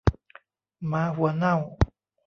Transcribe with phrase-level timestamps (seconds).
[0.87, 1.55] หมาหัวเน่า